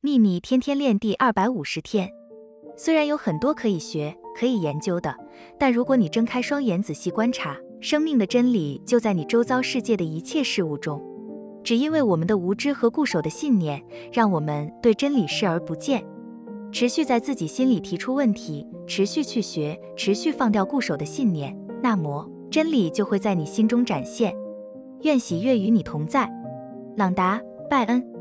[0.00, 2.08] 秘密天天练第二百五十天。
[2.76, 5.12] 虽然有很多可以学可以研究的
[5.58, 11.02] 但如果你睁开双眼仔细观察生命的真理就在你周遭世界的一切事物中。
[11.64, 13.82] 只因为我们的无知和固守的信念
[14.12, 16.00] 让我们对真理视而不见。
[16.70, 24.32] 持续在自己心里提出问题持续去学持续放掉固守的信念那么真理就会在你心中展现。
[25.02, 26.30] 愿喜悦与你同在。
[26.96, 28.17] 朗达拜恩。